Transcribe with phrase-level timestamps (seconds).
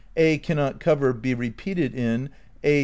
[0.17, 2.31] A cannot eoYer (be repeated in)
[2.63, 2.79] a?